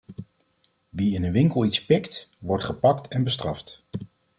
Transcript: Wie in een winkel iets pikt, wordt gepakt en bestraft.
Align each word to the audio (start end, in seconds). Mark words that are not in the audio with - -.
Wie 0.89 1.15
in 1.15 1.23
een 1.23 1.31
winkel 1.31 1.65
iets 1.65 1.85
pikt, 1.85 2.29
wordt 2.39 2.63
gepakt 2.63 3.07
en 3.07 3.23
bestraft. 3.23 3.83